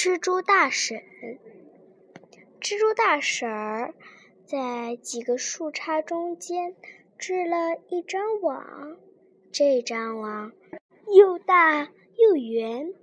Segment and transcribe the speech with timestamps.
[0.00, 1.02] 蜘蛛大婶，
[2.60, 3.94] 蜘蛛大婶儿
[4.46, 6.76] 在几个树杈中间
[7.18, 8.96] 织了一张网，
[9.50, 10.52] 这张网
[11.08, 12.94] 又大又圆。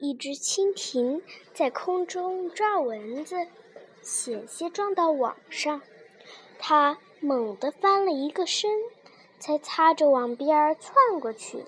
[0.00, 1.22] 一只蜻蜓
[1.52, 3.46] 在空中抓蚊子，
[4.02, 5.80] 险些撞到网上，
[6.58, 8.68] 它猛地翻了一个身，
[9.38, 11.64] 才擦着网边儿窜过去。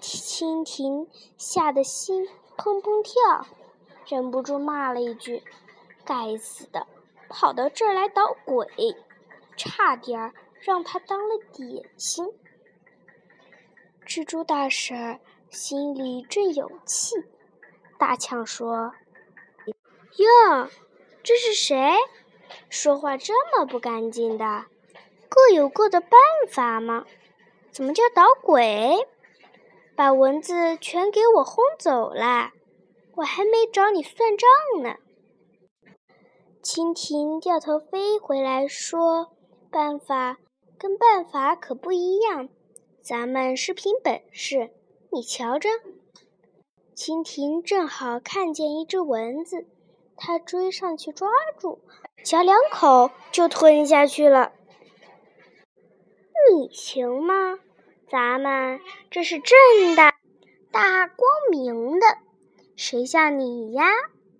[0.00, 3.46] 蜻蜓吓得心砰砰跳，
[4.06, 5.42] 忍不住骂了一句
[6.04, 6.86] ：“该死的，
[7.28, 8.66] 跑到这儿来捣鬼！
[9.56, 12.26] 差点让他当了点心。”
[14.06, 17.16] 蜘蛛大婶心里正有气，
[17.98, 18.94] 大呛说
[20.16, 20.68] ：“哟，
[21.22, 21.94] 这是谁？
[22.70, 24.66] 说话这么不干净的？
[25.28, 26.10] 各有各的办
[26.48, 27.04] 法嘛，
[27.70, 29.08] 怎么叫捣鬼？”
[29.96, 32.50] 把蚊子全给我轰走了，
[33.16, 34.96] 我还没找你算账呢。
[36.62, 39.32] 蜻蜓掉头飞回来，说
[39.72, 40.38] ：“办法
[40.78, 42.48] 跟办法可不一样，
[43.00, 44.70] 咱们是凭本事，
[45.10, 45.70] 你瞧着。”
[46.94, 49.66] 蜻蜓正好看见一只蚊子，
[50.16, 51.80] 它追上去抓住，
[52.22, 54.52] 嚼两口就吞下去了。
[56.50, 57.60] 你行吗？
[58.08, 60.14] 咱们这是正的，
[60.70, 62.06] 大光明的，
[62.76, 63.84] 谁像你呀，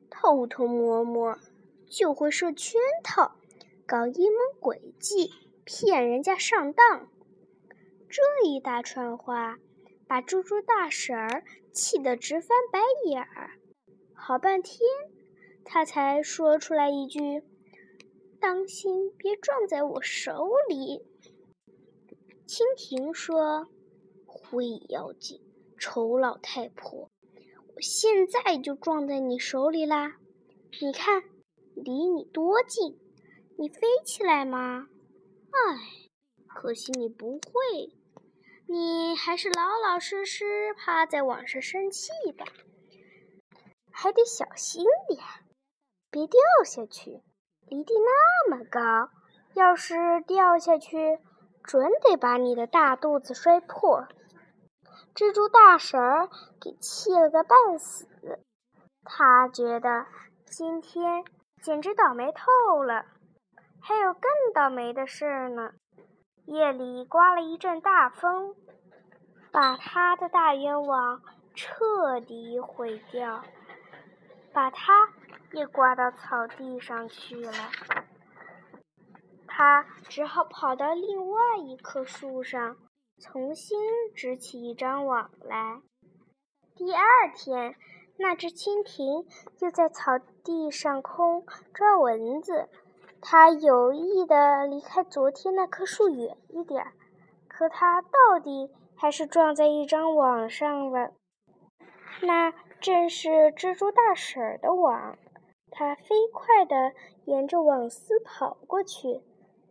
[0.09, 1.37] 偷偷摸摸
[1.89, 3.35] 就会设圈套，
[3.85, 5.33] 搞阴谋诡计，
[5.65, 7.09] 骗人家上当。
[8.09, 9.59] 这一大串话
[10.07, 13.51] 把猪猪大婶儿气得直翻白眼儿，
[14.15, 14.79] 好半天，
[15.65, 17.43] 他才说出来一句
[18.39, 21.05] ：“当心别撞在我手里。”
[22.47, 23.67] 蜻蜓说
[24.25, 25.41] ：“会妖精，
[25.81, 27.11] 丑老太婆，
[27.75, 30.19] 我现在就撞在你手里啦！
[30.81, 31.25] 你看，
[31.75, 33.01] 离你多近？
[33.59, 34.87] 你飞起来吗？
[35.51, 36.07] 哎，
[36.47, 37.93] 可惜你不会，
[38.69, 42.47] 你还是老老实实趴在网上生气吧。
[43.91, 45.21] 还得小心点，
[46.13, 47.23] 别掉下去，
[47.67, 49.11] 离地那么高，
[49.55, 51.19] 要是掉下去……”
[51.67, 54.07] 准得把你的大肚子摔破！
[55.15, 56.29] 蜘蛛大婶儿
[56.61, 58.07] 给气了个半死，
[59.03, 60.07] 她觉得
[60.45, 61.25] 今天
[61.63, 63.05] 简直倒霉透了。
[63.81, 65.73] 还有更倒霉的事呢，
[66.45, 68.55] 夜里刮了一阵大风，
[69.51, 71.21] 把她的大圆网
[71.55, 73.43] 彻底毁掉，
[74.53, 75.09] 把她
[75.53, 77.53] 也刮到草地上去了。
[79.59, 82.77] 他只好跑到另外一棵树上，
[83.19, 83.79] 重新
[84.15, 85.81] 织起一张网来。
[86.75, 87.03] 第二
[87.35, 87.75] 天，
[88.19, 89.27] 那只蜻蜓
[89.61, 92.69] 又在草地上空抓蚊子。
[93.23, 96.93] 它有意的离开昨天那棵树远一点，
[97.49, 101.13] 可它到底还是撞在一张网上了。
[102.21, 105.17] 那正是蜘蛛大婶的网。
[105.71, 106.93] 它飞快地
[107.25, 109.23] 沿着网丝跑过去。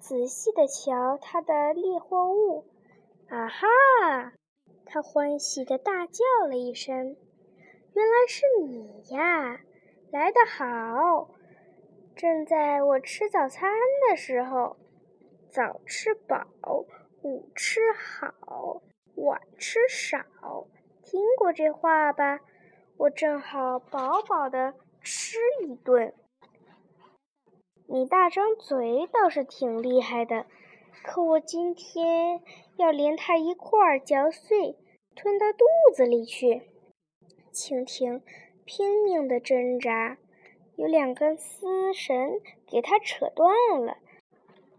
[0.08, 2.64] 仔细的瞧他的猎获物，
[3.28, 3.68] 啊哈！
[4.86, 7.18] 他欢喜的大叫了一声
[7.96, 9.60] ：“原来是你呀，
[10.12, 11.32] 来得好！
[12.16, 13.72] 正在我吃早餐
[14.08, 14.78] 的时候，
[15.50, 16.46] 早吃饱，
[17.24, 18.84] 午吃好，
[19.16, 20.68] 晚吃少，
[21.02, 22.42] 听过这话吧？
[22.98, 26.14] 我正好饱饱的吃一顿。”
[27.88, 30.48] 你大张嘴倒是挺厉害的，
[31.04, 32.42] 可我今天
[32.78, 34.76] 要连它一块儿嚼碎，
[35.16, 36.64] 吞到肚子里去。
[37.54, 38.24] 蜻蜓
[38.66, 40.18] 拼命地挣扎，
[40.76, 43.98] 有两根丝绳给它扯断了，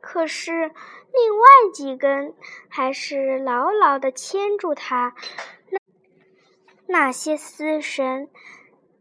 [0.00, 2.34] 可是另外几根
[2.68, 5.14] 还是牢牢地牵住它。
[5.70, 5.78] 那
[6.86, 8.28] 那些丝绳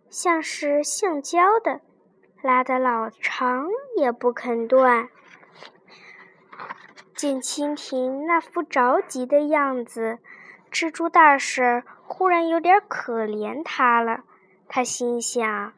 [0.09, 1.81] 像是橡胶的。
[2.45, 5.09] 拉得老长也不肯断。
[7.15, 10.19] 见蜻蜓那副着急的样子，
[10.71, 14.19] 蜘蛛大婶忽然有点可怜它了。
[14.69, 15.73] 他心想：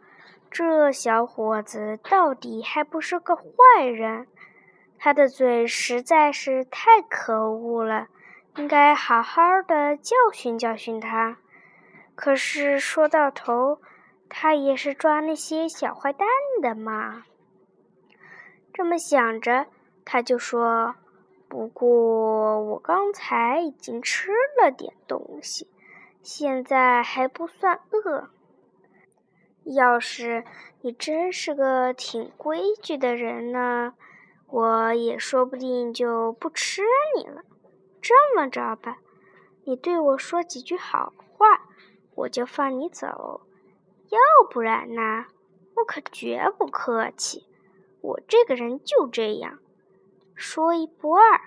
[0.51, 4.27] 这小伙子到底还不是个坏人，
[4.99, 8.07] 他的嘴实在是太可恶了，
[8.57, 11.37] 应该好好的教训教训他。
[12.13, 13.79] 可是说到头，
[14.29, 16.27] 他也是抓那些小坏蛋
[16.61, 17.23] 的嘛。
[18.73, 19.67] 这么想着，
[20.05, 20.95] 他就说
[21.49, 24.31] ：“不过我刚才已经吃
[24.61, 25.67] 了点东西，
[26.21, 28.29] 现在还不算饿。
[29.63, 30.45] 要是
[30.81, 33.95] 你真是个挺规矩的人呢，
[34.47, 36.83] 我也说不定就不吃
[37.17, 37.41] 你了。
[38.01, 38.99] 这么着吧，
[39.65, 41.65] 你对我说几句好话，
[42.15, 43.41] 我就放你走；
[44.09, 44.19] 要
[44.49, 45.25] 不然呢，
[45.75, 47.47] 我可绝不客气。
[48.01, 49.59] 我这个人就这样，
[50.35, 51.39] 说一不二。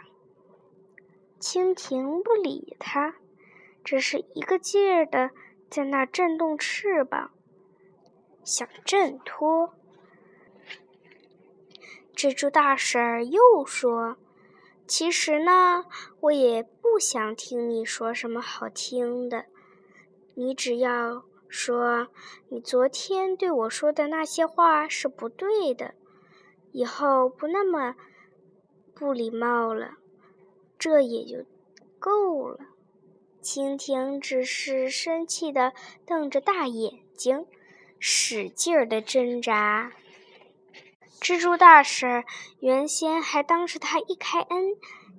[1.38, 3.14] 蜻蜓不理他，
[3.82, 5.30] 只是一个劲儿的
[5.70, 7.30] 在那震动翅膀，
[8.44, 9.74] 想挣脱。
[12.14, 14.18] 蜘蛛大婶儿又说
[14.86, 15.86] ：“其实呢，
[16.20, 19.46] 我也不想听你说什么好听的。
[20.34, 22.08] 你只要说
[22.48, 25.94] 你昨天对我说的那些话是不对的，
[26.72, 27.96] 以后不那么
[28.94, 29.98] 不礼貌了。”
[30.78, 31.44] 这也就
[31.98, 32.58] 够了。
[33.42, 35.74] 蜻蜓只是生气的
[36.06, 37.46] 瞪着大眼睛，
[37.98, 39.92] 使劲儿的挣扎。
[41.20, 42.24] 蜘蛛大婶
[42.60, 44.76] 原先还当是他一开恩，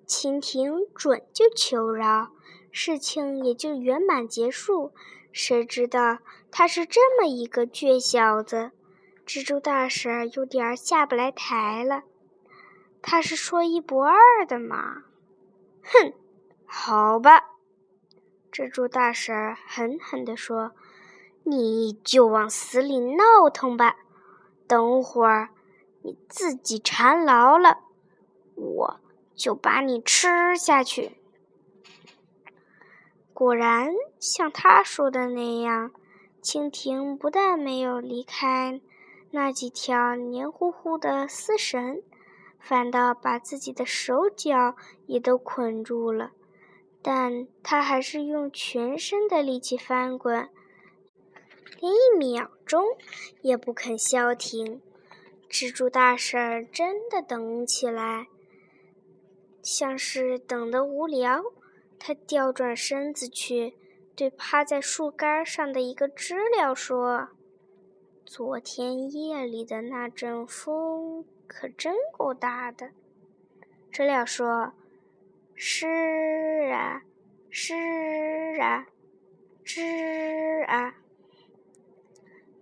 [0.08, 2.32] 蜻蜓准就求饶，
[2.72, 4.94] 事情也就圆满结束。
[5.32, 6.20] 谁知道
[6.52, 8.72] 他是这么一个倔小子，
[9.26, 12.04] 蜘蛛大婶有点下不来台了。
[13.02, 15.04] 他是说一不二的嘛。
[15.84, 16.14] 哼，
[16.66, 17.46] 好吧，
[18.52, 20.74] 蜘蛛大婶狠狠地说
[21.44, 23.96] ：“你就往死里闹腾吧，
[24.68, 25.50] 等会儿
[26.04, 27.80] 你自己缠牢了，
[28.56, 29.00] 我
[29.34, 31.18] 就把你吃下去。”
[33.42, 35.92] 果然，像他说的那样，
[36.44, 38.80] 蜻蜓不但没有离开
[39.32, 42.04] 那几条黏糊糊的丝绳。
[42.60, 44.76] 反倒把自己的手脚
[45.08, 46.34] 也都捆住了，
[47.02, 50.48] 但他还是用全身的力气翻滚，
[51.80, 52.84] 连一秒钟
[53.42, 54.80] 也不肯消停。
[55.50, 58.28] 蜘蛛大婶真的等起来，
[59.64, 61.42] 像是等得无聊，
[62.04, 63.76] 他调转身子去，
[64.16, 67.30] 对趴在树干上的一个知了说
[68.26, 72.90] ：“昨天夜里的那阵风。”可真够大的，
[73.92, 74.74] 知了说
[75.54, 75.86] ：“是
[76.72, 77.04] 啊，
[77.52, 77.76] 是
[78.60, 78.88] 啊，
[79.64, 80.96] 是啊。”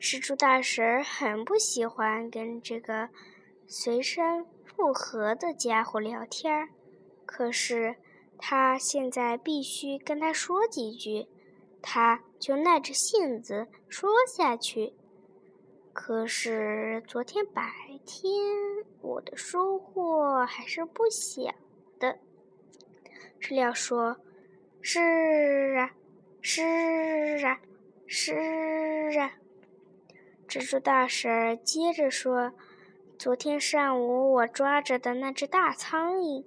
[0.01, 3.09] 蜘蛛大婶很不喜欢跟这个
[3.68, 6.68] 随声附和的家伙聊天
[7.25, 7.95] 可是
[8.39, 11.27] 他现在必须跟他说几句，
[11.81, 14.94] 他就耐着性子说下去。
[15.91, 17.62] 可是昨天白
[18.06, 18.31] 天，
[19.01, 21.53] 我的收获还是不小
[22.00, 22.18] 的。
[23.39, 24.18] 知了说
[24.81, 25.91] ：“是啊，
[26.41, 27.59] 是啊，
[28.07, 28.33] 是
[29.19, 29.33] 啊。”
[30.47, 32.53] 蜘蛛大婶接着说
[33.19, 36.45] ：“昨天上午我抓着的那只大苍蝇，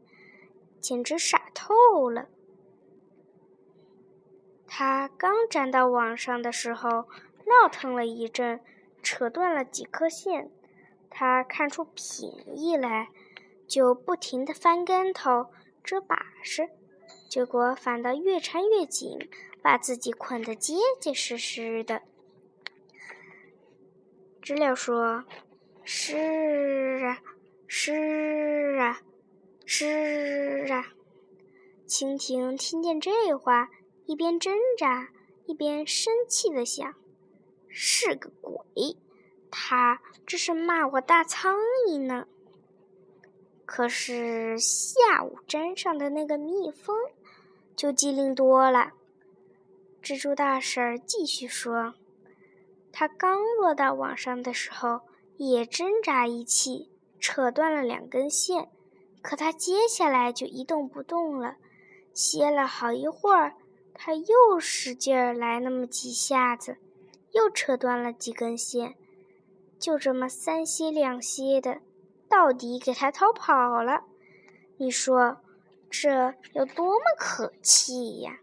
[0.82, 2.28] 简直傻透了。
[4.66, 7.08] 他刚粘到网上的时候，
[7.46, 8.60] 闹腾了一阵。”
[9.04, 10.48] 扯断了几颗线，
[11.10, 13.08] 他看出便宜来，
[13.66, 15.50] 就不停地翻跟头、
[15.82, 16.70] 折把式，
[17.28, 19.18] 结果反倒越缠越紧，
[19.60, 22.02] 把自己捆得结结实实的。
[24.40, 25.24] 知了说
[25.82, 27.18] ：“是啊，
[27.66, 29.00] 是啊，
[29.74, 30.92] 是啊。”
[31.88, 33.70] 蜻蜓听见这话，
[34.04, 35.08] 一边挣扎，
[35.46, 36.94] 一边生气地想。
[37.68, 38.62] 是个鬼，
[39.50, 41.56] 他这是骂我大苍
[41.88, 42.26] 蝇呢。
[43.64, 46.94] 可是下午粘上的那个蜜蜂
[47.74, 48.92] 就机灵多了。
[50.02, 51.94] 蜘蛛大婶继续说
[52.92, 55.00] ：“他刚落到网上的时候，
[55.38, 58.68] 也挣扎一气，扯断了两根线，
[59.22, 61.56] 可他接下来就一动不动了。
[62.12, 63.54] 歇了好一会儿，
[63.94, 66.76] 他又使劲儿来那么几下子。”
[67.32, 68.94] 又扯断了几根线，
[69.78, 71.80] 就这么三歇两歇的，
[72.28, 74.04] 到底给他逃跑了。
[74.76, 75.38] 你说
[75.88, 78.40] 这有多么可气呀！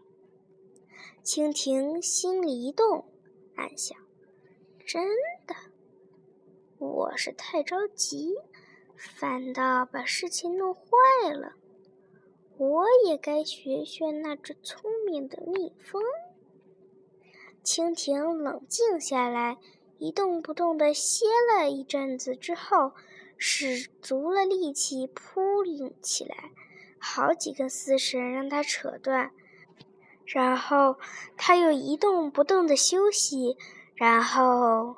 [1.23, 3.05] 蜻蜓心里一动，
[3.55, 3.95] 暗想：
[4.87, 5.05] 真
[5.45, 5.53] 的，
[6.79, 8.33] 我是太着急，
[8.99, 10.81] 反倒把事情弄坏
[11.33, 11.53] 了。
[12.57, 16.03] 我也该学学那只聪明的蜜蜂。
[17.63, 19.57] 蜻蜓冷静下来，
[19.97, 22.91] 一动不动地歇了一阵子之后，
[23.37, 26.51] 使足了力气扑棱起来，
[26.99, 29.31] 好几根丝绳让它扯断。
[30.25, 30.97] 然后
[31.37, 33.55] 它又一动不动地休息，
[33.95, 34.97] 然后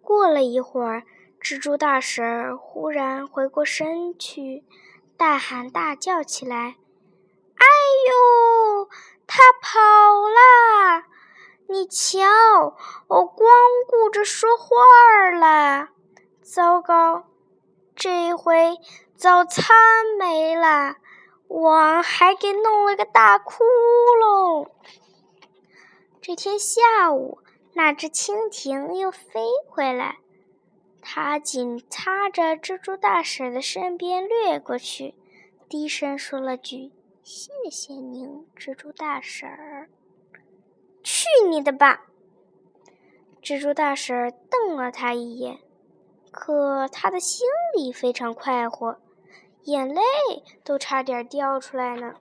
[0.00, 1.02] 过了一会儿，
[1.40, 4.64] 蜘蛛大婶忽然回过身去，
[5.16, 6.76] 大喊大叫起来
[7.56, 7.64] ：“哎
[8.08, 8.88] 呦，
[9.26, 9.78] 他跑
[10.28, 11.06] 啦！
[11.68, 12.76] 你瞧，
[13.06, 13.50] 我光
[13.86, 15.88] 顾着说话了，
[16.42, 17.24] 糟糕，
[17.94, 18.76] 这回
[19.14, 19.76] 早餐
[20.18, 20.96] 没了，
[21.46, 23.64] 我还给弄了个大窟
[24.20, 24.68] 窿。”
[26.20, 27.38] 这天下午，
[27.72, 30.18] 那只蜻蜓又飞回来，
[31.10, 35.14] 他紧擦着蜘蛛大婶的身边掠过去，
[35.66, 36.92] 低声说了句
[37.24, 39.88] ：“谢谢您，蜘蛛大婶儿。
[41.02, 42.08] ”“去你的吧！”
[43.42, 45.60] 蜘蛛大婶瞪了他一眼，
[46.30, 49.00] 可他的心里非常快活，
[49.62, 50.02] 眼泪
[50.62, 52.16] 都差点掉出来呢。